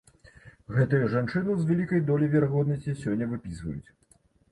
Гэтую 0.77 1.01
жанчыну 1.13 1.57
з 1.59 1.67
вялікай 1.71 2.01
доляй 2.07 2.31
верагоднасці 2.37 2.95
сёння 3.03 3.29
выпісваюць. 3.35 3.89